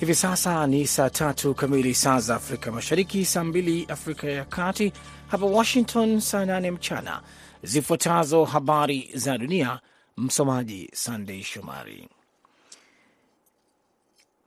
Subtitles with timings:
[0.00, 4.92] Hivi sasa ni saa tatu kamili saa za Afrika Mashariki, saa mbili Afrika ya Kati,
[5.28, 7.22] hapa Washington saa nane mchana.
[7.62, 9.80] Zifuatazo habari za dunia,
[10.16, 12.08] msomaji Sandei Shomari.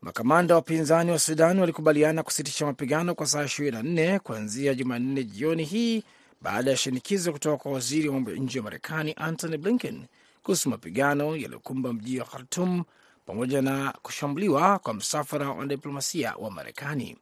[0.01, 6.04] Makamanda wa upinzani wa Sudan walikubaliana kusitisha mapigano kwa saa 24 kuanzia Jumanne jioni hii
[6.41, 10.06] baada ya shinikizo kutoka kwa waziri wa mambo ya nje wa Marekani Antony Blinken
[10.43, 12.83] kuhusu mapigano yaliyokumba mji wa Khartum
[13.25, 17.18] pamoja na kushambuliwa kwa msafara wa diplomasia wa Marekani.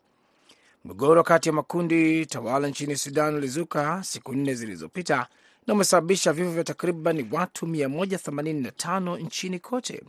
[0.85, 5.27] Mgogoro kati ya makundi tawala nchini Sudan ulizuka siku nne zilizopita
[5.67, 10.03] na umesababisha vifo vya takriban watu 185 nchini kote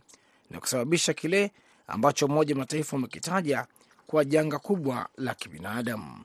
[0.49, 1.51] na kusababisha kile
[1.87, 3.67] ambacho Umoja wa Mataifa umekitaja
[4.07, 6.23] kuwa janga kubwa la kibinadamu.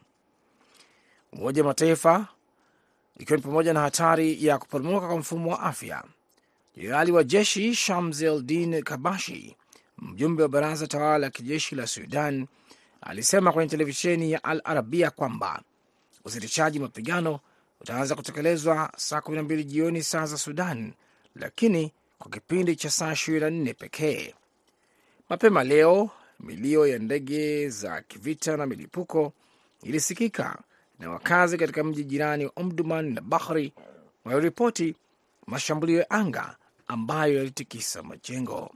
[1.33, 2.27] Umoja wa Mataifa
[3.19, 6.05] ikiwa ni pamoja na hatari ya kuporomoka kwa mfumo wa afya.
[6.77, 9.57] Jenerali wa jeshi Shams Eldin Kabashi,
[9.99, 12.47] mjumbe wa baraza tawala la kijeshi la Sudan,
[13.01, 15.63] alisema kwenye televisheni ya Al Arabia kwamba
[16.25, 17.41] usitishaji mapigano
[17.81, 20.93] utaanza kutekelezwa saa 12 jioni saa za Sudan,
[21.35, 24.35] lakini kwa kipindi cha saa 24 pekee.
[25.29, 29.33] Mapema leo milio ya ndege za kivita na milipuko
[29.83, 30.59] ilisikika
[30.99, 33.73] na wakazi katika mji jirani wa Omdurman na Bahri
[34.25, 34.95] waliripoti
[35.47, 38.71] mashambulio ya anga ambayo yalitikisa majengo.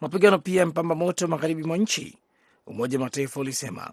[0.00, 2.18] Mapigano pia mpamba moto magharibi mwa nchi,
[2.66, 3.92] Umoja wa Mataifa ulisema.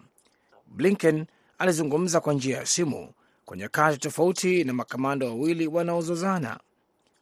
[0.66, 1.26] Blinken
[1.58, 3.12] alizungumza kwa njia ya simu
[3.44, 6.60] kwa nyakati tofauti na makamanda wawili wanaozozana.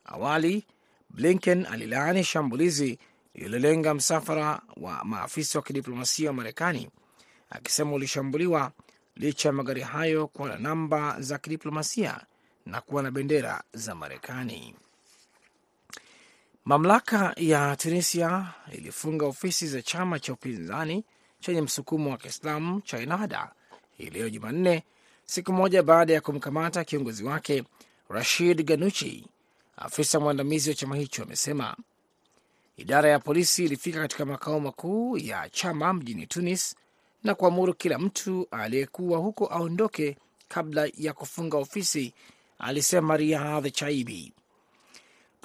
[0.04, 0.66] Awali
[1.10, 2.98] Blinken alilaani shambulizi
[3.34, 6.88] lililolenga msafara wa maafisa wa kidiplomasia wa Marekani,
[7.50, 8.72] akisema ulishambuliwa
[9.16, 12.20] licha ya magari hayo kuwa na namba za kidiplomasia
[12.66, 14.74] na kuwa na bendera za Marekani.
[16.66, 21.04] Mamlaka ya Tunisia ilifunga ofisi za chama cha upinzani
[21.40, 23.52] chenye msukumo wa Kiislamu cha Ennahda
[23.98, 24.82] hii leo Jumanne,
[25.24, 27.64] siku moja baada ya kumkamata kiongozi wake
[28.08, 29.26] Rashid Ganuchi.
[29.76, 31.76] Afisa mwandamizi wa chama hicho amesema
[32.76, 36.76] idara ya polisi ilifika katika makao makuu ya chama mjini Tunis
[37.24, 40.16] na kuamuru kila mtu aliyekuwa huko aondoke
[40.48, 42.14] kabla ya kufunga ofisi,
[42.58, 44.32] alisema Riyadh Chaibi.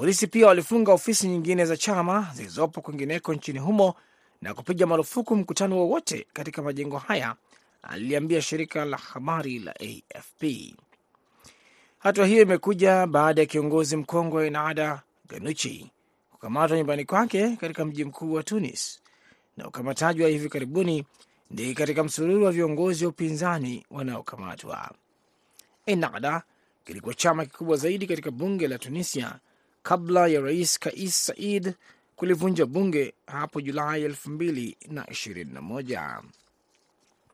[0.02, 3.96] Polisi pia walifunga ofisi nyingine za chama zilizopo kwingineko nchini humo
[4.42, 7.36] na kupiga marufuku mkutano wowote katika majengo haya,
[7.84, 10.44] aliliambia shirika la habari la AFP.
[12.00, 15.92] Hatua hiyo imekuja baada ya kiongozi mkongwe Ennahda Ganuchi
[16.32, 19.02] kukamatwa nyumbani kwake katika mji mkuu wa Tunis,
[19.58, 21.06] na ukamataji wa hivi karibuni
[21.52, 24.92] ndi katika msururu wa viongozi wa upinzani wanaokamatwa.
[25.86, 26.44] Ennahda
[26.86, 29.40] kilikuwa chama kikubwa zaidi katika bunge la Tunisia
[29.84, 31.74] kabla ya rais Kais Said
[32.16, 36.24] kulivunja bunge hapo Julai 2021.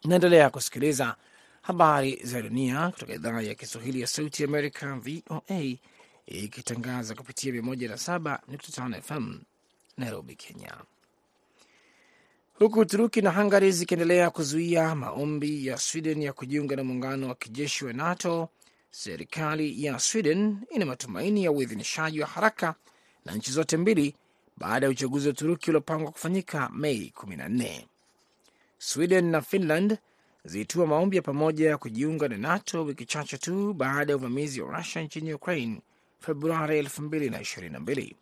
[0.05, 1.15] Naendelea kusikiliza
[1.61, 5.77] habari za dunia kutoka idhaa ya Kiswahili ya Sauti Amerika, VOA,
[6.25, 9.39] ikitangaza kupitia 107.5 FM
[9.97, 10.77] Nairobi, Kenya.
[12.59, 17.85] Huku Uturuki na Hungary zikiendelea kuzuia maombi ya Sweden ya kujiunga na muungano wa kijeshi
[17.85, 18.49] wa NATO,
[18.91, 22.75] serikali ya Sweden ina matumaini ya uidhinishaji wa haraka
[23.25, 24.15] na nchi zote mbili
[24.57, 27.85] baada ya uchaguzi wa Uturuki uliopangwa kufanyika Mei 14.
[28.77, 29.97] Sweden na Finland
[30.45, 34.77] zilitua maombi ya pamoja ya kujiunga na NATO wiki chache tu baada ya uvamizi wa
[34.77, 35.81] Rusia nchini Ukraine
[36.19, 38.13] Februari 2022.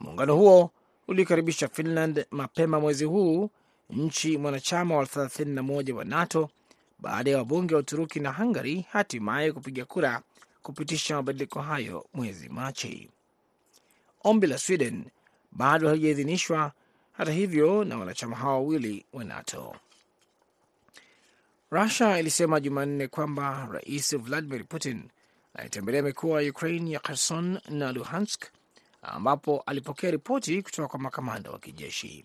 [0.00, 0.70] Muungano huo
[1.08, 3.50] ulikaribisha Finland mapema mwezi huu,
[3.90, 6.50] nchi mwanachama wa 31 wa NATO,
[6.98, 10.22] baada ya wabunge wa Uturuki na Hungary hatimaye kupiga kura
[10.62, 13.10] kupitisha mabadiliko hayo mwezi Machi.
[14.24, 15.04] Ombi la Sweden
[15.52, 16.72] bado halijaidhinishwa
[17.12, 19.76] hata hivyo na wanachama hao wawili wa NATO.
[21.70, 25.08] Rusia ilisema Jumanne kwamba Rais Vladimir Putin
[25.54, 28.44] alitembelea mikoa ya Ukraine ya Kherson na Luhansk
[29.02, 32.24] ambapo alipokea ripoti kutoka kwa makamanda wa kijeshi.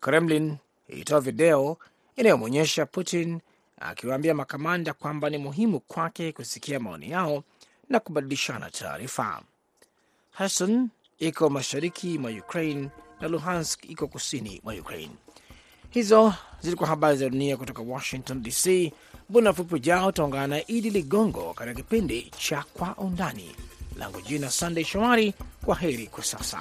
[0.00, 0.56] Kremlin
[0.88, 1.78] ilitoa video
[2.16, 3.40] inayomwonyesha Putin
[3.84, 7.44] akiwaambia makamanda kwamba ni muhimu kwake kusikia maoni yao
[7.88, 9.42] na kubadilishana taarifa.
[10.38, 10.88] Kherson
[11.18, 12.88] iko mashariki mwa Ukraine
[13.20, 15.12] na Luhansk iko kusini mwa Ukraine.
[15.90, 18.92] Hizo zilikuwa habari za dunia kutoka Washington DC.
[19.28, 23.56] Muda mfupi ujao utaungana na Idi Ligongo katika kipindi cha Kwa Undani.
[23.96, 25.34] Langu jina Sandey Shomari.
[25.64, 26.58] Kwa heri kwa sasa.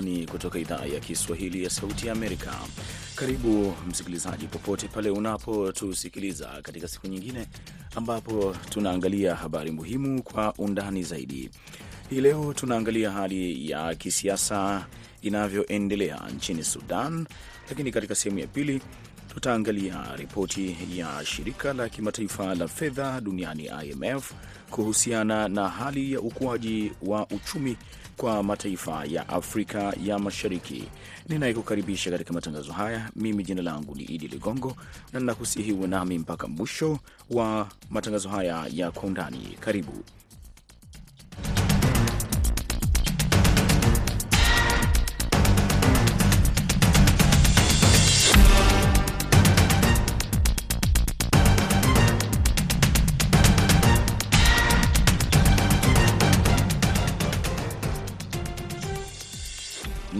[0.00, 2.54] Undani kutoka idhaa ya Kiswahili ya Sauti ya Amerika.
[3.14, 7.46] Karibu msikilizaji, popote pale unapotusikiliza katika siku nyingine
[7.96, 11.50] ambapo tunaangalia habari muhimu kwa undani zaidi.
[12.10, 14.86] Hii leo tunaangalia hali ya kisiasa
[15.22, 17.26] inavyoendelea nchini Sudan,
[17.68, 18.80] lakini katika sehemu ya pili
[19.34, 24.32] tutaangalia ripoti ya shirika la kimataifa la fedha duniani IMF
[24.70, 27.76] kuhusiana na hali ya ukuaji wa uchumi
[28.16, 30.84] kwa mataifa ya Afrika ya Mashariki.
[31.28, 34.76] Ninayekukaribisha katika matangazo haya, mimi jina langu ni Idi Ligongo
[35.12, 36.98] na ninakusihi uwe nami mpaka mwisho
[37.30, 39.56] wa matangazo haya ya kwa undani.
[39.60, 39.92] Karibu.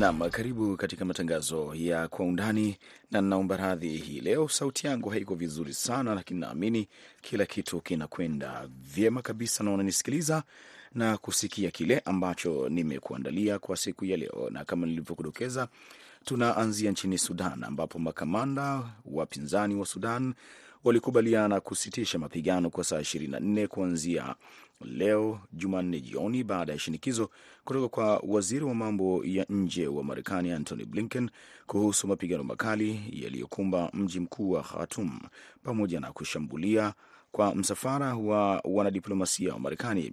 [0.01, 2.77] Nam, karibu katika matangazo ya kwa undani,
[3.11, 6.89] na ninaomba radhi hii leo sauti yangu haiko vizuri sana, lakini naamini
[7.23, 10.43] kila kitu kinakwenda vyema kabisa na unanisikiliza
[10.95, 14.49] na kusikia kile ambacho nimekuandalia kwa siku ya leo.
[14.51, 15.69] Na kama nilivyokudokeza,
[16.25, 20.35] tunaanzia nchini Sudan ambapo makamanda wapinzani wa Sudan
[20.85, 24.35] walikubaliana kusitisha mapigano kwa saa 24 kuanzia
[24.81, 27.31] leo Jumanne jioni baada ya shinikizo
[27.65, 31.31] kutoka kwa waziri wa mambo ya nje wa Marekani Antony Blinken
[31.67, 35.21] kuhusu mapigano makali yaliyokumba mji mkuu wa Khartoum
[35.63, 36.95] pamoja na kushambulia
[37.33, 40.13] kwa msafara wa wanadiplomasia wa Marekani.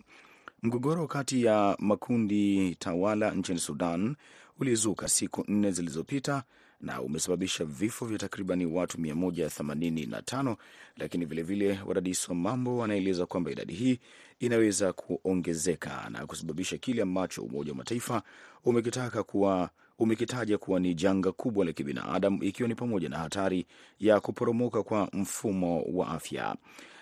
[0.64, 4.16] Mgogoro kati ya makundi tawala nchini Sudan
[4.60, 6.44] ulizuka siku nne zilizopita
[6.82, 10.56] na umesababisha vifo vya takribani watu 185
[10.98, 14.00] lakini vilevile wadadisi wa mambo wanaeleza kwamba idadi hii
[14.40, 18.22] inaweza kuongezeka na kusababisha kile ambacho Umoja wa Mataifa
[18.66, 19.70] umekitaka kuwa
[20.00, 23.66] umekitaja kuwa ni janga kubwa la kibinadamu ikiwa ni pamoja na hatari
[24.00, 26.56] ya kuporomoka kwa mfumo wa afya.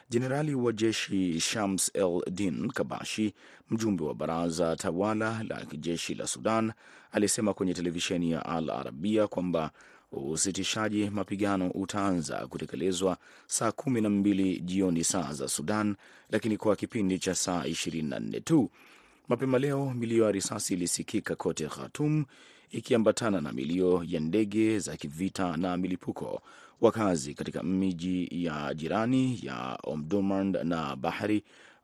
[0.09, 3.33] Jenerali wa jeshi Shams El Din Kabashi,
[3.69, 6.71] mjumbe wa baraza tawala la kijeshi la Sudan,
[7.11, 9.71] alisema kwenye televisheni ya Al Arabia kwamba
[10.11, 13.17] usitishaji mapigano utaanza kutekelezwa
[13.47, 15.95] saa kumi na mbili jioni saa za Sudan,
[16.29, 18.69] lakini kwa kipindi cha saa 24 tu.
[19.27, 22.25] Mapema leo milio ya risasi ilisikika kote Khartoum
[22.69, 26.41] ikiambatana na milio ya ndege za kivita na milipuko.
[26.81, 31.43] Wakazi katika miji ya jirani ya Omdurman na Bahari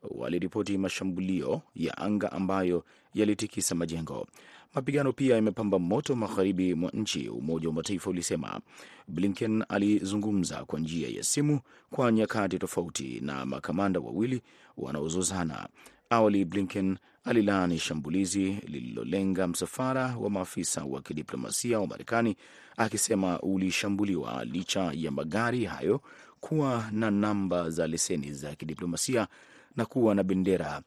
[0.09, 4.27] waliripoti mashambulio ya anga ambayo yalitikisa majengo.
[4.75, 8.61] Mapigano pia yamepamba moto magharibi mwa nchi, Umoja wa Mataifa ulisema.
[9.07, 11.59] Blinken alizungumza kwa njia ya simu
[11.89, 14.41] kwa nyakati tofauti na makamanda wawili
[14.77, 15.67] wanaozozana.
[16.09, 22.35] Awali Blinken alilaani shambulizi lililolenga msafara wa maafisa wa kidiplomasia wa Marekani
[22.83, 26.01] akisema ulishambuliwa licha ya magari hayo
[26.39, 29.27] kuwa na namba za leseni za kidiplomasia
[29.75, 30.81] na kuwa na bendera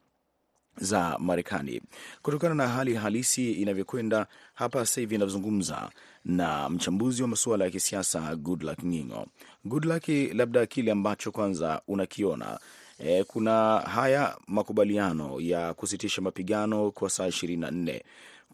[0.76, 1.82] za Marekani.
[2.23, 5.91] Kutokana na hali halisi inavyokwenda hapa sasa hivi inavyozungumza
[6.25, 9.26] na mchambuzi wa masuala ya kisiasa Goodluck Ngingo.
[9.64, 12.59] Goodluck, labda kile ambacho kwanza unakiona
[12.99, 18.04] E, kuna haya makubaliano ya kusitisha mapigano kwa saa ishirini na nne.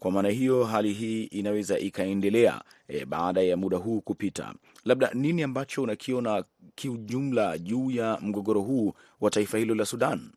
[0.01, 4.53] Kwa maana hiyo hali hii inaweza ikaendelea e, baada ya muda huu kupita.
[4.85, 6.43] Labda nini ambacho unakiona
[6.75, 10.31] kiujumla juu ya mgogoro huu wa taifa hilo la Sudan?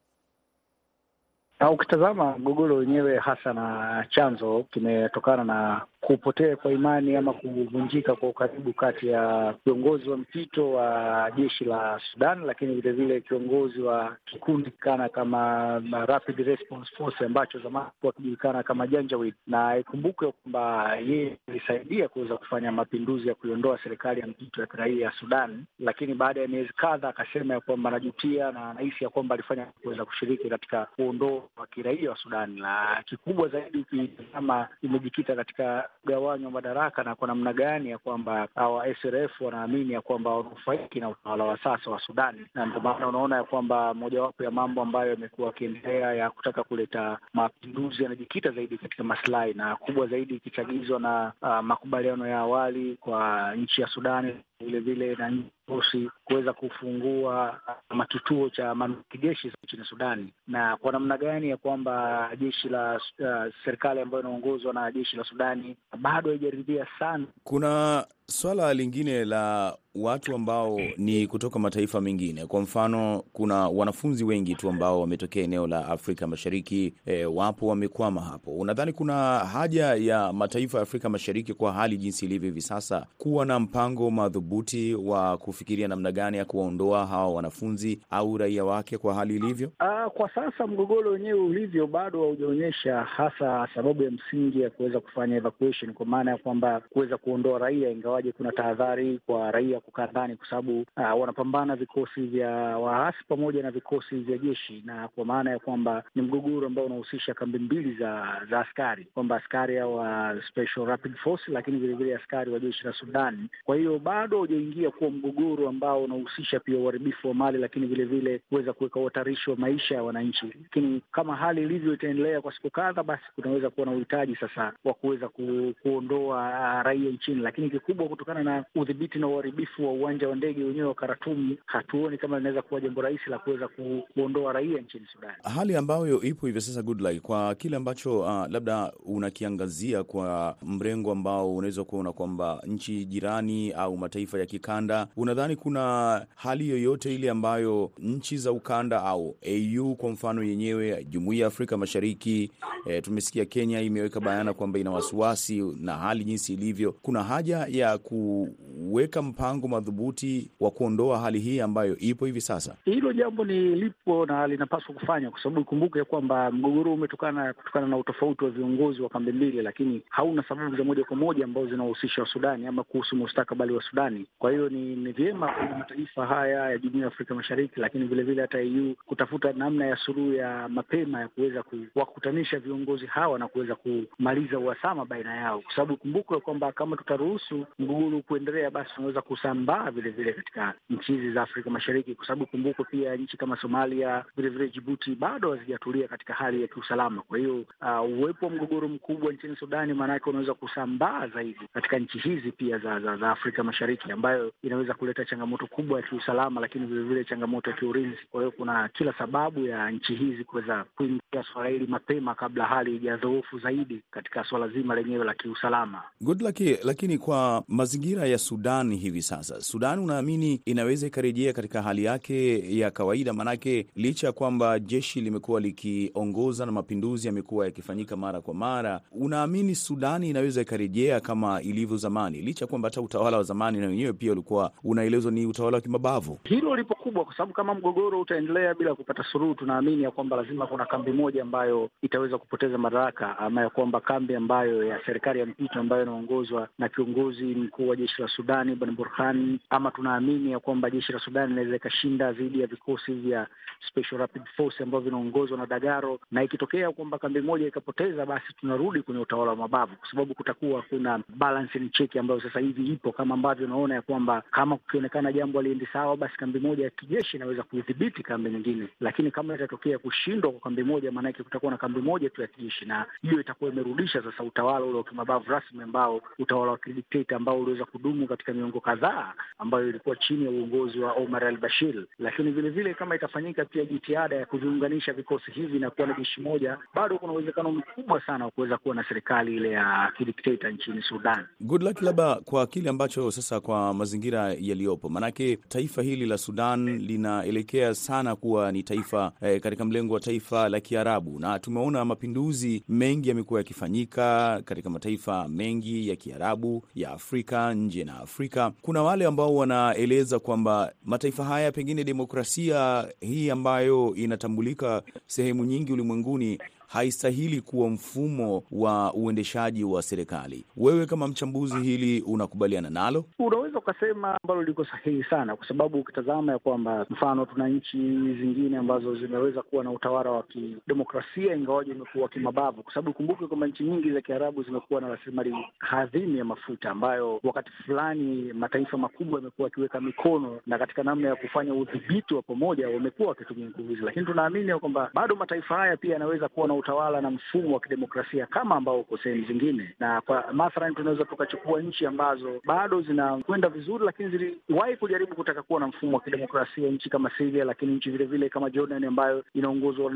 [1.72, 8.72] Ukitazama mgogoro wenyewe hasa na chanzo kimetokana na kupotea kwa imani ama kuvunjika kwa ukaribu
[8.72, 15.08] kati ya kiongozi wa mpito wa jeshi la Sudan, lakini vilevile kiongozi wa kikundi kana
[15.08, 22.08] kama Rapid Response Force ambacho zamani kuwa kijulikana kama Janjaweed, na ikumbuke kwamba yeye alisaidia
[22.08, 26.48] kuweza kufanya mapinduzi ya kuiondoa serikali ya mpito ya kiraia ya Sudan, lakini baada ya
[26.48, 31.42] miezi kadha akasema ya kwamba anajutia na anahisi ya kwamba alifanya kuweza kushiriki katika kuondoa
[31.56, 37.28] wa kiraia wa Sudan, na kikubwa zaidi ukitazama imejikita katika mgawanyo wa madaraka na kwa
[37.28, 42.00] namna gani ya kwamba hawa SRF wanaamini ya kwamba wanufaiki na utawala wa sasa wa
[42.00, 46.64] Sudani, na ndio maana unaona ya kwamba mojawapo ya mambo ambayo yamekuwa akiendelea ya kutaka
[46.64, 52.96] kuleta mapinduzi yanajikita zaidi katika maslahi na kubwa zaidi ikichagizwa na uh, makubaliano ya awali
[53.00, 58.76] kwa nchi ya Sudani vilevile na nchi kuweza kufungua ama kituo cha
[59.10, 64.72] kijeshi nchini Sudani, na kwa namna gani ya kwamba jeshi la uh, serikali ambayo inaongozwa
[64.72, 67.26] na jeshi la Sudani bado haijaridhia sana.
[67.44, 74.54] Kuna Swala lingine la watu ambao ni kutoka mataifa mengine, kwa mfano, kuna wanafunzi wengi
[74.54, 78.50] tu ambao wametokea eneo la Afrika Mashariki e, wapo wamekwama hapo.
[78.56, 83.46] Unadhani kuna haja ya mataifa ya Afrika Mashariki kwa hali jinsi ilivyo hivi sasa kuwa
[83.46, 89.14] na mpango madhubuti wa kufikiria namna gani ya kuwaondoa hawa wanafunzi au raia wake kwa
[89.14, 89.68] hali ilivyo?
[89.80, 95.36] Uh, kwa sasa mgogoro wenyewe ulivyo bado haujaonyesha hasa sababu ya msingi ya kuweza kufanya
[95.36, 100.36] evacuation, kwa maana ya kwamba kuweza kuondoa raia, ingawaje kuna tahadhari kwa raia kukaa ndani,
[100.36, 105.50] kwa sababu uh, wanapambana vikosi vya waasi pamoja na vikosi vya jeshi, na kwa maana
[105.50, 110.86] ya kwamba ni mgogoro ambao unahusisha kambi mbili za za askari, kwamba askari wa Special
[110.86, 113.48] Rapid Force, lakini vilevile askari wa jeshi la Sudani.
[113.64, 118.72] Kwa hiyo bado haujaingia kuwa mgogoro ambao unahusisha pia uharibifu wa mali, lakini vilevile kuweza
[118.72, 120.46] kuweka uhatarishi wa maisha ya wananchi.
[120.62, 124.94] Lakini kama hali ilivyo itaendelea kwa siku kadha, basi kunaweza kuwa na uhitaji sasa wa
[124.94, 130.36] kuweza ku, kuondoa raia nchini, lakini kikubwa kutokana na udhibiti na uharibifu wa uwanja wa
[130.36, 133.68] ndege wenyewe wa Khartoum, hatuoni kama linaweza kuwa jambo rahisi la kuweza
[134.14, 135.34] kuondoa raia nchini Sudani.
[135.54, 141.56] Hali ambayo ipo hivi sasa, Goodluck, kwa kile ambacho uh, labda unakiangazia kwa mrengo ambao
[141.56, 147.90] unaweza kuona kwamba nchi jirani au mataifa ya kikanda, unadhani kuna hali yoyote ile ambayo
[147.98, 152.50] nchi za ukanda au AU kwa mfano yenyewe, Jumuiya ya Afrika Mashariki,
[152.86, 156.92] eh, tumesikia Kenya imeweka bayana kwamba ina wasiwasi na hali jinsi ilivyo.
[156.92, 162.76] Kuna haja ya kuweka mpango madhubuti wa kuondoa hali hii ambayo ipo hivi sasa.
[162.84, 167.96] Hilo jambo ni lipo na linapaswa kufanywa, kwa sababu ikumbuke kwamba mgogoro umetokana kutokana na
[167.96, 172.22] utofauti wa viongozi wa kambi mbili, lakini hauna sababu za moja kwa moja ambazo zinahusisha
[172.22, 174.26] wa Sudani ama kuhusu mustakabali wa Sudani.
[174.38, 178.42] Kwa hiyo ni, ni vyema kwenye mataifa haya ya Jumuiya ya Afrika Mashariki, lakini vilevile
[178.42, 183.74] hata EU kutafuta namna ya suluhu ya mapema ya kuweza kuwakutanisha viongozi hawa na kuweza
[183.74, 189.90] kumaliza uhasama baina yao, kwa sababu ikumbukwe kwamba kama tutaruhusu mgogoro kuendelea, basi unaweza kusambaa
[189.90, 194.68] vilevile katika nchi hizi za Afrika Mashariki, kwa sababu kumbuko pia nchi kama Somalia, vilevile
[194.68, 197.22] Jibuti bado hazijatulia katika hali ya kiusalama.
[197.22, 202.18] Kwa hiyo uh, uwepo wa mgogoro mkubwa nchini Sudani maanake unaweza kusambaa zaidi katika nchi
[202.18, 206.86] hizi pia za, za, za Afrika Mashariki, ambayo inaweza kuleta changamoto kubwa ya kiusalama, lakini
[206.86, 208.18] vilevile changamoto ya kiulinzi.
[208.30, 212.96] Kwa hiyo kuna kila sababu ya nchi hizi kuweza kuingia swala hili mapema kabla hali
[212.96, 216.02] ijadhoofu zaidi katika swala zima lenyewe la kiusalama.
[216.20, 222.64] Goodluck, lakini kwa mazingira ya Sudan hivi sasa, Sudan unaamini inaweza ikarejea katika hali yake
[222.78, 223.32] ya kawaida?
[223.32, 229.74] Maanake licha ya kwamba jeshi limekuwa likiongoza na mapinduzi yamekuwa yakifanyika mara kwa mara, unaamini
[229.74, 234.12] Sudani inaweza ikarejea kama ilivyo zamani, licha ya kwamba hata utawala wa zamani na wenyewe
[234.12, 236.38] pia ulikuwa unaelezwa ni utawala wa kimabavu?
[236.44, 240.66] Hilo lipo kubwa, kwa sababu kama mgogoro utaendelea bila kupata suluhu, tunaamini ya kwamba lazima
[240.66, 245.46] kuna kambi moja ambayo itaweza kupoteza madaraka, ama ya kwamba kambi ambayo ya serikali ya
[245.46, 250.60] mpito ambayo inaongozwa na kiongozi mkuu wa jeshi la Sudani Bwana Burhan, ama tunaamini ya
[250.60, 253.46] kwamba jeshi la Sudani inaweza ikashinda dhidi ya vikosi vya
[253.88, 259.02] Special Rapid Force ambavyo vinaongozwa na Dagaro, na ikitokea kwamba kambi moja ikapoteza, basi tunarudi
[259.02, 263.12] kwenye utawala wa mabavu, kwa sababu kutakuwa kuna balance and check ambayo sasa hivi ipo,
[263.12, 267.36] kama ambavyo unaona ya kwamba kama kukionekana jambo aliendi sawa, basi kambi moja ya kijeshi
[267.36, 272.00] inaweza kuidhibiti kambi nyingine, lakini kama itatokea kushindwa kwa kambi moja, maanake kutakuwa na kambi
[272.00, 276.20] moja tu ya kijeshi, na hiyo itakuwa imerudisha sasa utawala ule wa kimabavu rasmi, ambao
[276.38, 281.12] utawala wa kidikteta ambao uliweza kudumu katika miongo kadhaa, ambayo ilikuwa chini ya uongozi wa
[281.12, 282.04] Omar al Bashir.
[282.18, 286.78] Lakini vilevile kama itafanyika pia jitihada ya kuviunganisha vikosi hivi na kuwa na jeshi moja,
[286.94, 291.46] bado kuna uwezekano mkubwa sana wa kuweza kuwa na serikali ile ya kidikteta nchini Sudan.
[291.60, 297.94] Goodluck, labda kwa kile ambacho sasa, kwa mazingira yaliyopo, maanake taifa hili la Sudan linaelekea
[297.94, 303.28] sana kuwa ni taifa eh, katika mlengo wa taifa la Kiarabu, na tumeona mapinduzi mengi
[303.28, 307.43] yamekuwa yakifanyika katika mataifa mengi ya Kiarabu ya Afrika,
[307.74, 308.72] nje na Afrika.
[308.82, 316.58] Kuna wale ambao wanaeleza kwamba mataifa haya pengine demokrasia hii ambayo inatambulika sehemu nyingi ulimwenguni
[316.88, 320.64] haistahili kuwa mfumo wa uendeshaji wa serikali.
[320.76, 323.24] Wewe kama mchambuzi, hili unakubaliana nalo?
[323.38, 327.98] Unaweza ukasema ambalo liko sahihi sana, kwa sababu ukitazama ya kwamba mfano tuna nchi
[328.40, 333.66] zingine ambazo zimeweza kuwa na utawala wa kidemokrasia ingawaji imekuwa kimabavu, kwa sababu kumbuke kwamba
[333.66, 339.38] nchi nyingi za Kiarabu zimekuwa na rasilimali hadhimu ya mafuta ambayo wakati fulani mataifa makubwa
[339.38, 344.02] yamekuwa yakiweka mikono na katika namna ya kufanya udhibiti wa pamoja wamekuwa wakitumia nguvu hizi,
[344.02, 347.80] lakini tunaamini kwamba bado mataifa haya pia yanaweza kuwa na na utawala na mfumo wa
[347.80, 353.68] kidemokrasia kama ambao uko sehemu zingine, na kwa mathalan tunaweza tukachukua nchi ambazo bado zinakwenda
[353.68, 358.10] vizuri, lakini ziliwahi kujaribu kutaka kuwa na mfumo wa kidemokrasia, nchi kama Syria, lakini nchi
[358.10, 360.12] vile vile kama Jordan ambayo inaongozwa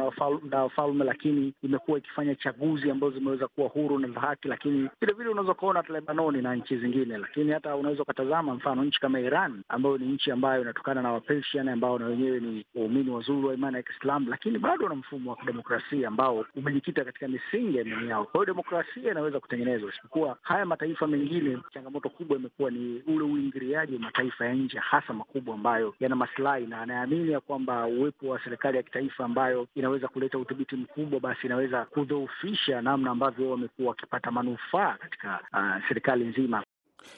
[0.50, 5.12] na wafalme, lakini imekuwa ikifanya chaguzi ambazo zimeweza kuwa huru na za haki, lakini vile
[5.12, 9.20] vile unaweza ukaona hata Lebanoni na nchi zingine, lakini hata unaweza ukatazama mfano nchi kama
[9.20, 13.54] Iran ambayo ni nchi ambayo inatokana na Wapersian ambao na wenyewe ni waumini wazuri wa
[13.54, 18.08] imani ya Kiislamu, lakini bado na mfumo wa kidemokrasia ambao umejikita katika misingi ya imani
[18.10, 18.24] yao.
[18.24, 23.94] Kwa hiyo demokrasia inaweza kutengenezwa, isipokuwa haya mataifa mengine, changamoto kubwa imekuwa ni ule uingiliaji
[23.94, 28.44] wa mataifa ya nje, hasa makubwa ambayo yana masilahi na anaamini ya kwamba uwepo wa
[28.44, 34.30] serikali ya kitaifa ambayo inaweza kuleta udhibiti mkubwa, basi inaweza kudhoofisha namna ambavyo wamekuwa wakipata
[34.30, 36.62] manufaa katika uh, serikali nzima.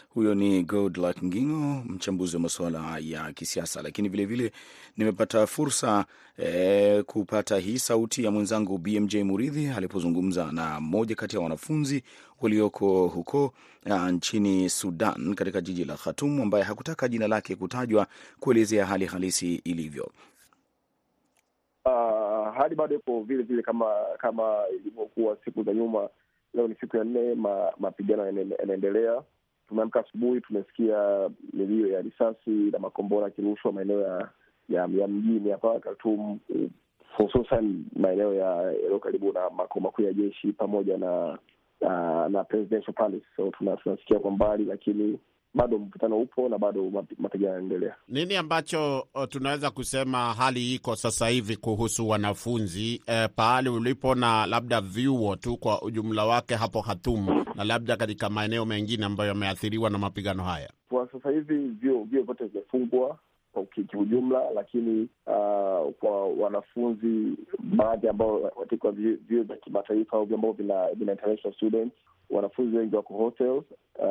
[0.09, 3.83] Huyo ni Goodluck Ngingo, mchambuzi wa masuala ya kisiasa.
[3.83, 4.53] Lakini vilevile
[4.97, 6.05] nimepata fursa
[6.39, 12.03] eh, kupata hii sauti ya mwenzangu BMJ Muridhi alipozungumza na mmoja kati ya wanafunzi
[12.41, 13.53] walioko huko
[13.87, 18.07] uh, nchini Sudan katika jiji la Khartoum, ambaye hakutaka jina lake kutajwa
[18.41, 20.11] kuelezea hali halisi ilivyo.
[21.85, 23.87] Uh, hali bado ipo vile vile kama
[24.19, 26.09] kama ilivyokuwa siku za nyuma.
[26.55, 27.35] Leo ni siku ya nne,
[27.79, 29.23] mapigano yanaendelea
[29.71, 34.29] Tumeamka asubuhi, tumesikia milio ya risasi na makombora yakirushwa maeneo ya,
[34.69, 36.39] ya, ya mjini hapa Khartoum,
[37.17, 41.39] hususan maeneo yaliyo karibu na makao makuu ya jeshi pamoja na
[41.81, 43.27] na, na Presidential Palace.
[43.37, 45.19] So tunasikia kwa mbali, lakini
[45.55, 47.95] bado mvutano upo na bado mapigano yanaendelea.
[48.09, 54.81] Nini ambacho tunaweza kusema hali iko sasa hivi kuhusu wanafunzi eh, pahali ulipo na labda
[54.81, 59.99] vyuo tu kwa ujumla wake hapo Khartoum na labda katika maeneo mengine ambayo yameathiriwa na
[59.99, 60.71] mapigano haya?
[60.89, 63.19] Kwa sasa hivi vyuo vyote vimefungwa
[63.91, 71.13] kiujumla, lakini uh, kwa wanafunzi baadhi ambao katika vyuo vya kimataifa au ambao vina, vina
[71.13, 71.95] international students
[72.31, 73.65] wanafunzi wengi wako hotels.
[73.99, 74.07] Uh,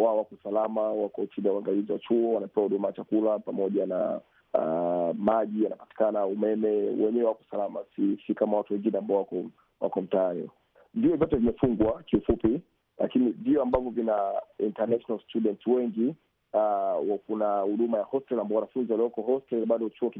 [0.00, 4.20] wao wako salama, wako chini ya uangalizi wa chuo, wanapewa huduma ya chakula pamoja na
[4.54, 9.44] uh, maji yanapatikana, umeme, wenyewe wako salama, si, si kama watu wengine ambao wako
[9.80, 10.50] wako mtaani.
[10.94, 12.60] Vyuo vyote vimefungwa kiufupi,
[12.98, 16.14] lakini vyuo ambavyo vina international students wengi
[16.52, 20.12] uh, kuna huduma ya hostel ambao wanafunzi walioko hostel bado chuo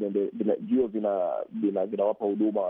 [0.61, 2.63] vio vinawapa vina, vina huduma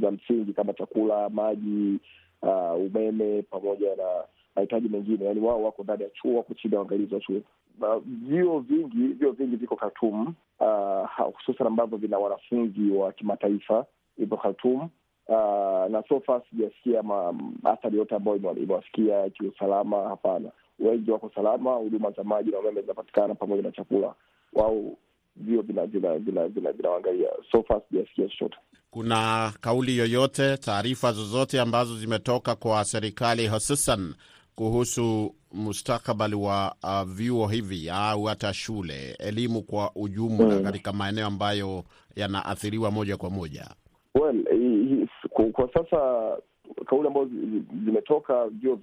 [0.00, 1.98] za msingi kama chakula, maji
[2.44, 4.24] Uh, umeme pamoja na
[4.56, 7.40] mahitaji mengine, Yani wao wako ndani ya chuo, wako chini ya uangalizi wa chuo.
[8.06, 13.86] Vyuo vingi vyuo vingi viko Khartoum, uh, hususan ambavyo vina wanafunzi wa kimataifa
[14.18, 14.80] ipo Khartoum,
[15.28, 17.02] uh, na so far sijasikia
[17.64, 20.08] athari yote ambayo imewafikia kiusalama.
[20.08, 24.14] Hapana, wengi wako salama, huduma za maji na umeme zinapatikana pamoja na chakula.
[24.52, 24.82] Wao
[25.36, 28.56] vio vinawangalia, so far sijasikia chochote.
[28.94, 34.14] Kuna kauli yoyote, taarifa zozote ambazo zimetoka kwa serikali hususan
[34.54, 41.26] kuhusu mustakabali wa uh, vyuo hivi au hata shule, elimu kwa ujumla katika hmm, maeneo
[41.26, 41.84] ambayo
[42.16, 43.66] yanaathiriwa moja kwa moja?
[44.14, 44.44] Well,
[45.52, 46.30] kwa, sasa
[46.86, 47.30] kauli ambazo
[47.84, 48.78] zimetoka, vyuo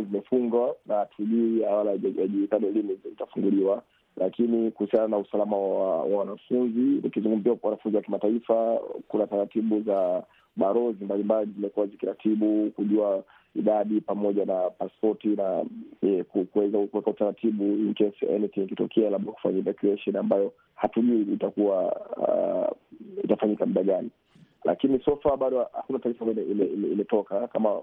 [0.00, 3.82] vimefungwa na hatujui wala hajulikani lini zitafunguliwa
[4.16, 10.22] lakini kuhusiana na usalama wa wanafunzi, ukizungumzia wanafunzi wa kimataifa, kuna taratibu za
[10.56, 13.24] barozi mbalimbali zimekuwa zikiratibu kujua
[13.54, 15.64] idadi pamoja na paspoti na
[16.52, 22.76] kuweza kuweka utaratibu in case anything ikitokea, labda kufanya evacuation ambayo hatujui itakuwa uh,
[23.24, 24.10] itafanyika muda gani,
[24.64, 26.24] lakini sofa bado hakuna taarifa
[26.92, 27.48] imetoka.
[27.48, 27.80] Kama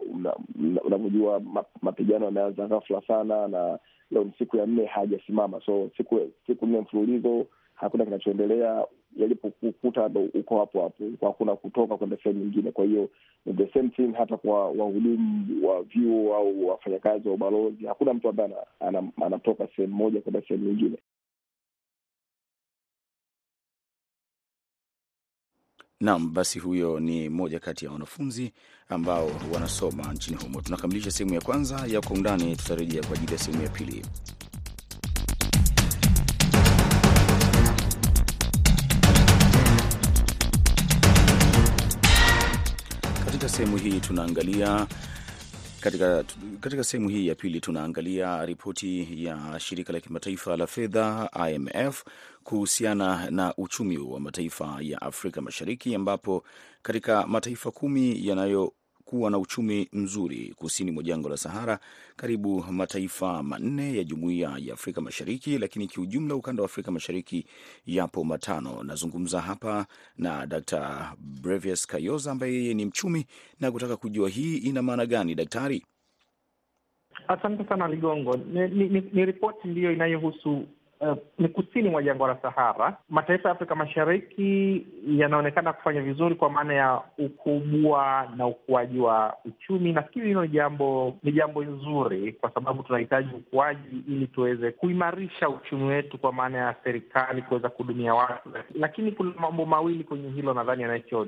[0.85, 1.41] unavyojua,
[1.81, 3.79] mapigano yameanza ghafla sana na
[4.11, 8.85] leo ni siku ya nne hajasimama, so siku siku nne mfululizo hakuna kinachoendelea.
[9.17, 12.71] Yalipokuta ndo uko hapo hapo, hakuna kutoka kwenda sehemu nyingine.
[12.71, 13.09] Kwa hiyo
[13.57, 18.55] the same thing hata kwa wahudumu wa vyuo au wafanyakazi wa ubalozi, hakuna mtu ambaye
[19.25, 20.97] anatoka sehemu moja kwenda sehemu nyingine.
[26.01, 28.53] Naam, basi huyo ni mmoja kati ya wanafunzi
[28.89, 30.61] ambao wanasoma nchini humo.
[30.61, 34.05] Tunakamilisha sehemu ya kwanza ya Kwa Undani, tutarejea kwa ajili ya sehemu ya pili.
[43.25, 44.87] Katika sehemu hii tunaangalia
[45.81, 46.23] katika,
[46.59, 52.03] katika sehemu hii ya pili tunaangalia ripoti ya shirika la kimataifa la fedha IMF
[52.43, 56.43] kuhusiana na uchumi wa mataifa ya Afrika Mashariki, ambapo
[56.81, 58.73] katika mataifa kumi yanayo
[59.11, 61.79] kuwa na uchumi mzuri kusini mwa jangwa la Sahara,
[62.15, 67.45] karibu mataifa manne ya jumuiya ya Afrika Mashariki, lakini kiujumla ukanda wa Afrika Mashariki
[67.85, 68.83] yapo matano.
[68.83, 69.85] Nazungumza hapa
[70.17, 71.13] na Dr.
[71.17, 73.25] Brevius Kayoza ambaye yeye ni mchumi
[73.59, 75.85] na kutaka kujua hii ina maana gani, daktari?
[77.27, 78.37] Asante sana Ligongo.
[78.37, 80.67] Ni, ni, ni, ni ripoti ndiyo inayohusu
[81.01, 82.97] Uh, ni kusini mwa jangwa la Sahara.
[83.09, 89.93] Mataifa ya Afrika Mashariki yanaonekana kufanya vizuri kwa maana ya ukubwa na ukuaji wa uchumi.
[89.93, 95.83] Nafikiri hilo ni jambo ni jambo nzuri, kwa sababu tunahitaji ukuaji ili tuweze kuimarisha uchumi
[95.83, 98.49] wetu, kwa maana ya serikali kuweza kuhudumia watu.
[98.75, 101.27] Lakini kuna mambo mawili kwenye hilo nadhani yanacho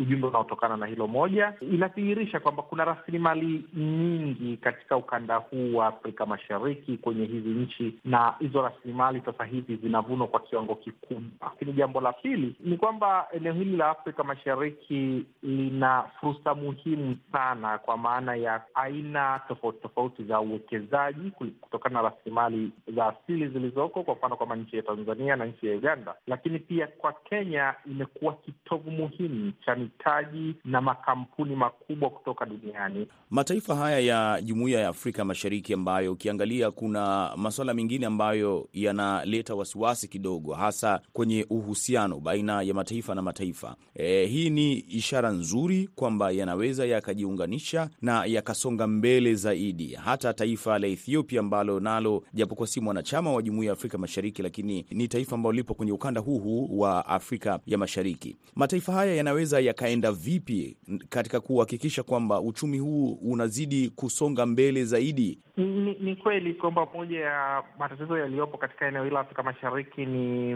[0.00, 1.06] ujumbe unaotokana na hilo.
[1.06, 7.94] Moja, inadhihirisha kwamba kuna rasilimali nyingi katika ukanda huu wa Afrika Mashariki kwenye hizi nchi,
[8.04, 11.22] na hizo rasilimali sasa hivi zinavunwa kwa kiwango kikubwa.
[11.40, 17.78] Lakini jambo la pili ni kwamba eneo hili la Afrika Mashariki lina fursa muhimu sana,
[17.78, 24.14] kwa maana ya aina tofauti tofauti za uwekezaji kutokana na rasilimali za asili zilizoko, kwa
[24.14, 26.14] mfano kama nchi ya Tanzania na nchi ya Uganda.
[26.26, 33.06] Lakini pia kwa Kenya imekuwa kitovu muhimu cha mitaji na makampuni makubwa kutoka duniani.
[33.30, 38.68] Mataifa haya ya Jumuiya ya Afrika Mashariki ambayo ukiangalia kuna masuala mengine ambayo
[39.00, 43.76] yanaleta wasiwasi kidogo, hasa kwenye uhusiano baina ya mataifa na mataifa.
[43.94, 49.94] E, hii ni ishara nzuri kwamba yanaweza yakajiunganisha na yakasonga mbele zaidi.
[49.94, 54.86] Hata taifa la Ethiopia ambalo nalo japokuwa si mwanachama wa Jumuiya ya Afrika Mashariki, lakini
[54.90, 58.36] ni taifa ambalo lipo kwenye ukanda huu huu wa Afrika ya Mashariki.
[58.54, 60.76] Mataifa haya yanaweza yakaenda vipi
[61.08, 65.38] katika kuhakikisha kwamba uchumi huu unazidi kusonga mbele zaidi?
[65.56, 70.50] Ni, ni kweli kwamba moja ya matatizo yaliyopo katika eneo hili la Afrika Mashariki ni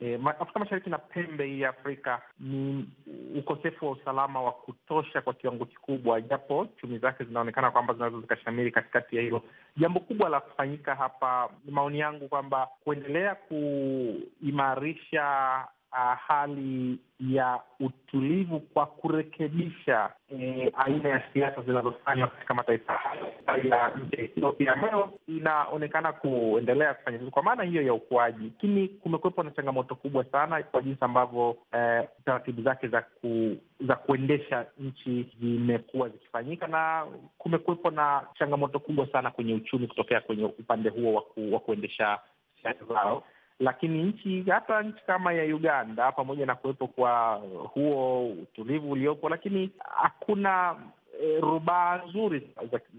[0.00, 2.88] eh, Afrika Mashariki na pembe hii ya Afrika ni
[3.38, 8.70] ukosefu wa usalama wa kutosha kwa kiwango kikubwa, japo chumi zake zinaonekana kwamba zinaweza zikashamiri
[8.70, 9.42] katikati ya hilo.
[9.76, 15.24] Jambo kubwa la kufanyika hapa, ni maoni yangu kwamba kuendelea kuimarisha
[15.92, 22.92] uh, hali ya utulivu kwa kurekebisha eh, aina ya siasa zinazofanywa katika mataifa
[23.64, 24.72] ya nchi ya Ethiopia.
[24.72, 30.24] Ambayo inaonekana kuendelea kufanya vizuri kwa maana hiyo ya ukuaji, lakini kumekuwepo na changamoto kubwa
[30.24, 37.06] sana kwa jinsi ambavyo eh, taratibu zake za ku, za kuendesha nchi zimekuwa zikifanyika, na
[37.38, 42.18] kumekuwepo na changamoto kubwa sana kwenye uchumi kutokea kwenye upande huo wa kuendesha
[42.62, 43.24] siasa zao
[43.60, 47.34] lakini nchi hata nchi kama ya Uganda, pamoja na kuwepo kwa
[47.74, 50.76] huo utulivu uliopo, lakini hakuna
[51.22, 52.50] e, rubaa nzuri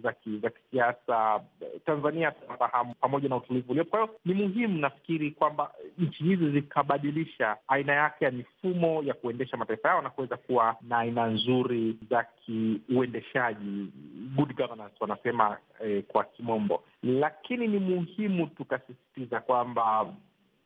[0.03, 1.41] za kisiasa.
[1.85, 3.89] Tanzania tunafahamu, pamoja na utulivu uliopo.
[3.89, 9.57] Kwa hiyo ni muhimu, nafikiri kwamba nchi hizi zikabadilisha aina yake ya mifumo ya kuendesha
[9.57, 13.91] mataifa yao na kuweza kuwa na aina nzuri za kiuendeshaji,
[14.35, 16.83] good governance wanasema eh, kwa kimombo.
[17.03, 20.13] Lakini ni muhimu tukasisitiza kwamba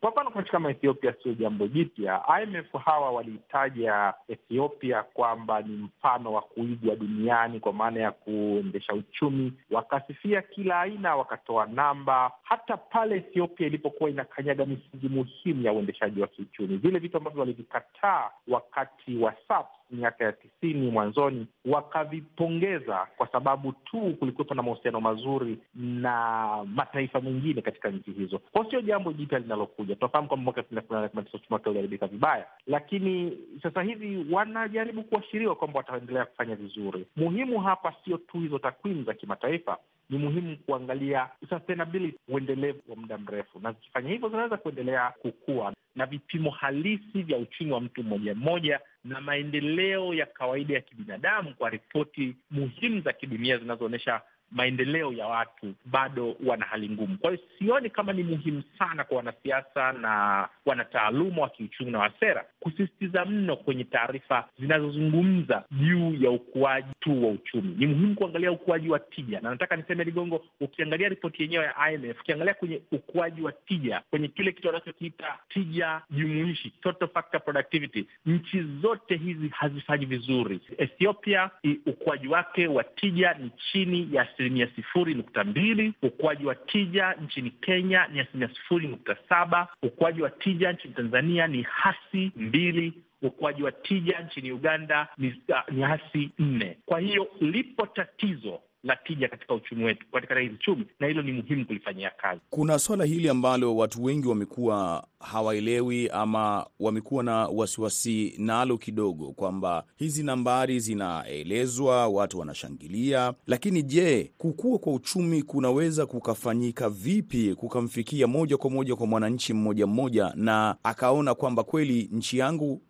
[0.06, 2.22] kwa mfano nchi kama Ethiopia sio jambo jipya.
[2.44, 9.54] IMF hawa waliitaja Ethiopia kwamba ni mfano wa kuigwa duniani kwa maana ya kuendesha uchumi,
[9.72, 12.32] wakasifia kila aina, wakatoa namba.
[12.44, 18.30] Hata pale Ethiopia ilipokuwa inakanyaga misingi muhimu ya uendeshaji wa kiuchumi, vile vitu ambavyo walivikataa
[18.48, 25.58] wakati wa SAPS miaka ya tisini mwanzoni, wakavipongeza kwa sababu tu kulikuwepo na mahusiano mazuri
[25.76, 28.40] na mataifa mengine katika nchi hizo.
[28.52, 29.96] Kwa sio jambo jipya linalokuja.
[29.96, 33.82] Tunafahamu kwamba mwaka elfu mbili na kumi na tisa uchumi wake uliharibika vibaya, lakini sasa
[33.82, 37.06] hivi wanajaribu kuashiriwa kwamba wataendelea kufanya vizuri.
[37.16, 39.78] Muhimu hapa sio tu hizo takwimu za kimataifa
[40.10, 46.06] ni muhimu kuangalia sustainability, uendelevu wa muda mrefu, na zikifanya hivyo zinaweza kuendelea kukua na
[46.06, 51.70] vipimo halisi vya uchumi wa mtu mmoja mmoja na maendeleo ya kawaida ya kibinadamu kwa
[51.70, 57.18] ripoti muhimu za kidunia zinazoonyesha maendeleo ya watu bado wana hali ngumu.
[57.18, 62.12] Kwa hiyo sioni kama ni muhimu sana kwa wanasiasa na wanataaluma wa kiuchumi na wa
[62.20, 67.76] sera kusisitiza mno kwenye taarifa zinazozungumza juu ya ukuaji tu wa uchumi.
[67.78, 72.20] Ni muhimu kuangalia ukuaji wa tija, na nataka niseme Ligongo, ukiangalia ripoti yenyewe ya IMF,
[72.22, 78.64] ukiangalia kwenye ukuaji wa tija, kwenye kile kitu wanachokiita tija jumuishi, total factor productivity, nchi
[78.82, 80.60] zote hizi hazifanyi vizuri.
[80.78, 81.50] Ethiopia,
[81.86, 85.94] ukuaji wake wa tija ni chini ya asilimia sifuri nukta mbili.
[86.04, 89.68] Ukuaji wa tija nchini Kenya ni asilimia sifuri nukta saba.
[89.84, 92.94] Ukuaji wa tija nchini Tanzania ni hasi mbili.
[93.22, 96.78] Ukuaji wa tija nchini Uganda ni, uh, ni hasi nne.
[96.86, 101.66] Kwa hiyo lipo tatizo la tija katika uchumi wetu, katika uchumi, na hilo ni muhimu
[101.66, 102.42] kulifanyia kazi.
[102.50, 109.84] Kuna swala hili ambalo watu wengi wamekuwa hawaelewi ama wamekuwa na wasiwasi nalo kidogo, kwamba
[109.96, 118.58] hizi nambari zinaelezwa, watu wanashangilia, lakini je, kukua kwa uchumi kunaweza kukafanyika vipi, kukamfikia moja
[118.58, 122.82] kwa moja kwa mwananchi mmoja mmoja, na akaona kwamba kweli nchi yangu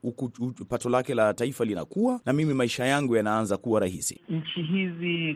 [0.69, 4.21] pato lake la taifa linakuwa na mimi maisha yangu yanaanza kuwa rahisi.
[4.29, 5.33] Nchi hizi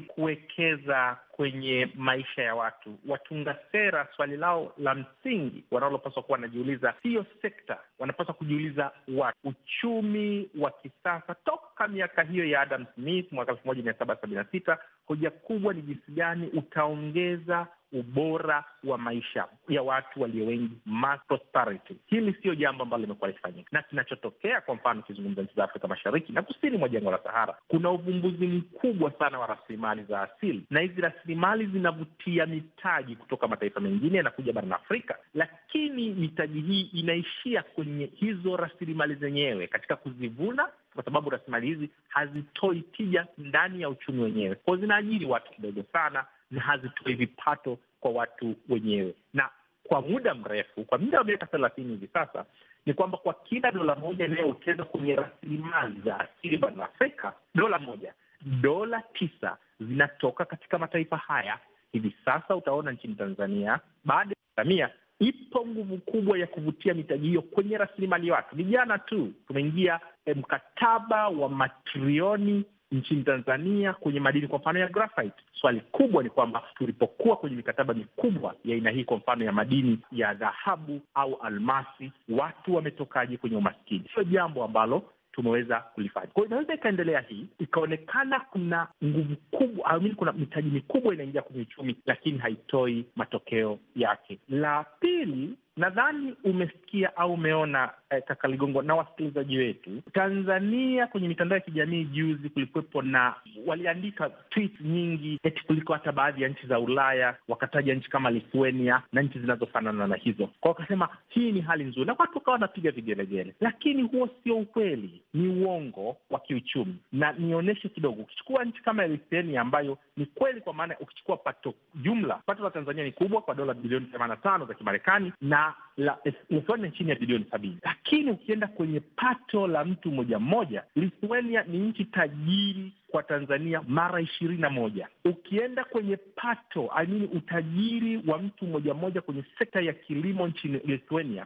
[0.55, 7.25] kuwekeza kwenye maisha ya watu, watunga sera, swali lao la msingi wanalopaswa kuwa wanajiuliza siyo
[7.41, 9.37] sekta, wanapaswa kujiuliza watu.
[9.43, 14.35] Uchumi wa kisasa toka miaka hiyo ya Adam Smith mwaka elfu moja mia saba sabini
[14.37, 20.77] na sita, hoja kubwa ni jinsi gani utaongeza ubora wa maisha ya watu walio wengi,
[20.85, 21.95] mass prosperity.
[22.07, 26.31] Hili siyo jambo ambalo limekuwa likifanyika, na kinachotokea kwa mfano, ukizungumza nchi za Afrika Mashariki
[26.33, 30.79] na kusini mwa jangwa la Sahara, kuna uvumbuzi mkubwa sana wa rasilimali za asili, na
[30.79, 38.05] hizi rasilimali zinavutia mitaji kutoka mataifa mengine yanakuja barani Afrika, lakini mitaji hii inaishia kwenye
[38.05, 44.55] hizo rasilimali zenyewe katika kuzivuna kwa sababu rasilimali hizi hazitoi tija ndani ya uchumi wenyewe,
[44.55, 49.13] kwao zinaajiri watu kidogo sana na hazitoi vipato kwa watu wenyewe.
[49.33, 49.49] Na
[49.83, 52.45] kwa muda mrefu, kwa muda wa miaka thelathini hivi sasa,
[52.85, 58.13] ni kwamba kwa kila dola moja inayowekeza kwenye rasilimali za asili barani Afrika, dola moja,
[58.45, 61.59] dola tisa zinatoka katika mataifa haya.
[61.91, 67.41] Hivi sasa utaona nchini Tanzania, baada ya Samia, ipo nguvu kubwa ya kuvutia mitaji hiyo
[67.41, 68.55] kwenye rasilimali watu.
[68.55, 69.99] Ni jana tu tumeingia
[70.35, 75.35] mkataba wa matrilioni nchini Tanzania kwenye madini kwa mfano ya graphite.
[75.61, 79.99] Swali kubwa ni kwamba tulipokuwa kwenye mikataba mikubwa ya aina hii, kwa mfano ya madini
[80.11, 84.03] ya dhahabu au almasi, watu wametokaje kwenye umaskini?
[84.13, 85.03] Sio jambo ambalo
[85.39, 86.27] tumeweza kulifanya.
[86.27, 91.61] Kwa hiyo inaweza ikaendelea hii ikaonekana kuna nguvu kubwa, amini, kuna mitaji mikubwa inaingia kwenye
[91.61, 94.39] uchumi, lakini haitoi matokeo yake.
[94.49, 101.57] La pili nadhani umesikia au umeona eh, kaka Ligongo na wasikilizaji wetu Tanzania kwenye mitandao
[101.57, 106.79] ya kijamii juzi, kulikuwepo na waliandika tweet nyingi eti kuliko hata baadhi ya nchi za
[106.79, 111.83] Ulaya, wakataja nchi kama Lithuania na nchi zinazofanana na hizo, kwa wakasema hii ni hali
[111.83, 116.95] nzuri, na watu wakawa wanapiga vigelegele, lakini huo sio ukweli, ni uongo wa kiuchumi.
[117.11, 122.41] Na nionyeshe kidogo, ukichukua nchi kama Lithuania ambayo ni kweli, kwa maana ukichukua pato jumla,
[122.45, 126.17] pato la Tanzania ni kubwa kwa dola bilioni themanini na tano za Kimarekani na la
[126.49, 131.77] Lithuania chini ya bilioni sabini, lakini ukienda kwenye pato la mtu mmoja mmoja, Lithuania ni
[131.79, 135.07] nchi tajiri kwa Tanzania mara ishirini na moja.
[135.25, 141.45] Ukienda kwenye pato I utajiri wa mtu mmoja mmoja kwenye sekta ya kilimo nchini Lithuania,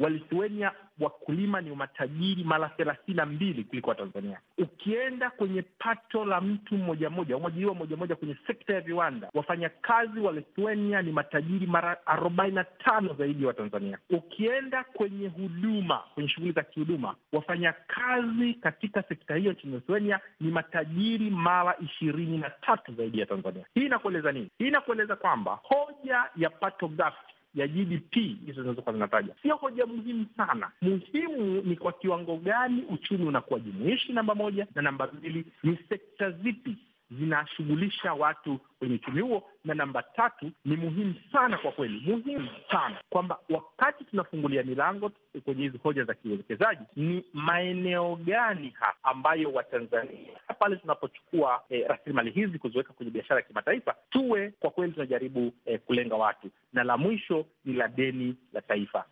[0.00, 4.38] Walithuania wakulima ni matajiri mara thelathini na mbili kuliko Watanzania.
[4.58, 10.20] Ukienda kwenye pato la mtu mmoja mmoja, umwajiriwa mmoja mmoja kwenye sekta ya viwanda, wafanyakazi
[10.20, 13.98] wa Lithuania ni matajiri mara arobaini na tano zaidi ya Watanzania.
[14.10, 21.30] Ukienda kwenye huduma, kwenye shughuli za kihuduma, wafanyakazi katika sekta hiyo nchini Lithuania ni matajiri
[21.30, 23.64] mara ishirini na tatu zaidi ya Tanzania.
[23.74, 24.48] Hii inakueleza nini?
[24.58, 28.14] Hii inakueleza kwamba hoja ya pato ghafi ya GDP
[28.46, 30.70] hizo zinazokuwa zinataja sio hoja muhimu sana.
[30.82, 36.30] Muhimu ni kwa kiwango gani uchumi unakuwa jumuishi, namba moja, na namba mbili ni sekta
[36.30, 36.76] zipi
[37.10, 42.96] zinashughulisha watu kwenye uchumi huo, na namba tatu ni muhimu sana, kwa kweli muhimu sana
[43.10, 45.10] kwamba wakati tunafungulia milango
[45.44, 52.30] kwenye hizi hoja za kiuwekezaji, ni maeneo gani hasa ambayo Watanzania pale tunapochukua eh, rasilimali
[52.30, 56.96] hizi kuziweka kwenye biashara ya kimataifa, tuwe kwa kweli tunajaribu eh, kulenga watu, na la
[56.96, 59.04] mwisho ni la deni la taifa,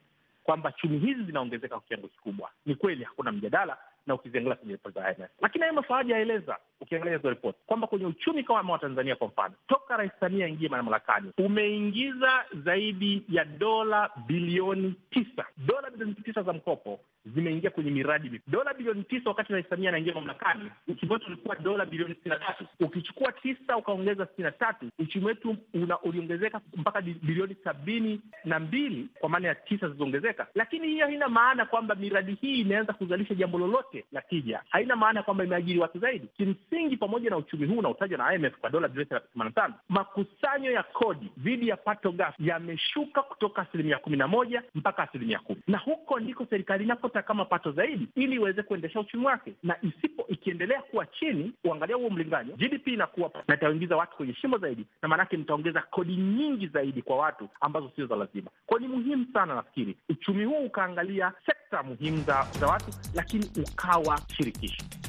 [0.44, 2.50] kwamba chumi hizi zinaongezeka kwa kiwango kikubwa.
[2.66, 6.56] Ni kweli hakuna mjadala na ukiziangalia kwenye ripoti za IMF, lakini IMF hawajaeleza.
[6.80, 10.68] Ukiangalia hizo ripoti kwamba kwenye uchumi kama wa Tanzania kwa mfano, toka Rais Samia aingie
[10.68, 17.00] mamlakani, umeingiza zaidi ya dola bilioni tisa, dola bilioni tisa za mkopo
[17.34, 18.40] zimeingia kwenye miradi.
[18.46, 22.40] Dola bilioni tisa wakati Rais Samia anaingia mamlakani, uchumi wetu ulikuwa dola bilioni sitini na
[22.46, 22.66] tatu.
[22.80, 25.56] Ukichukua tisa ukaongeza sitini na tatu, uchumi wetu
[26.02, 30.46] uliongezeka mpaka bilioni sabini na mbili kwa maana ya tisa zilizoongezeka.
[30.54, 34.62] Lakini hiyo haina maana kwamba miradi hii imeanza kuzalisha jambo lolote la tija.
[34.68, 36.28] Haina maana kwamba imeajiri watu zaidi.
[36.70, 40.70] Kimsingi, pamoja na uchumi huu unaotajwa na IMF kwa dola bilioni themanini na tano, makusanyo
[40.70, 45.60] ya kodi dhidi ya pato ghafi yameshuka kutoka asilimia kumi na moja mpaka asilimia kumi,
[45.66, 50.82] na huko ndiko serikali inapotaka mapato zaidi ili iweze kuendesha uchumi wake, na isipo ikiendelea
[50.82, 55.36] kuwa chini, uangalia huo mlinganyo, GDP inakuwa na itaingiza watu kwenye shimo zaidi, na maanake
[55.36, 58.50] mtaongeza kodi nyingi zaidi kwa watu ambazo sio za lazima.
[58.66, 64.20] Kwa ni muhimu sana, nafikiri uchumi huu ukaangalia sekta muhimu za, za watu, lakini ukawa
[64.36, 65.07] shirikishi.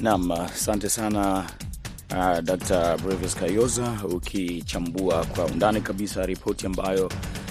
[0.00, 1.46] Naam, asante sana
[2.10, 2.96] uh, Dr.
[3.02, 7.10] Brevis Kayoza ukichambua kwa undani kabisa ripoti ambayo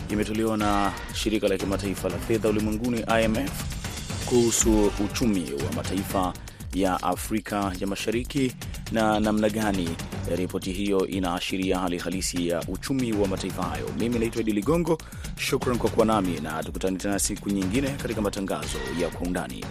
[0.09, 3.63] imetolewa na shirika la kimataifa la fedha ulimwenguni IMF
[4.25, 6.33] kuhusu uchumi wa mataifa
[6.73, 8.55] ya Afrika ya Mashariki
[8.91, 9.89] na namna gani
[10.35, 13.89] ripoti hiyo inaashiria hali halisi ya uchumi wa mataifa hayo.
[13.99, 14.97] Mimi naitwa Idi Ligongo,
[15.37, 19.65] shukran kwa kuwa nami na tukutane tena siku nyingine katika matangazo ya Kwa Undani.